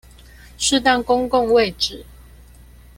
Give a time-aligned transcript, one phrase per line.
[0.57, 2.03] 適當公共位置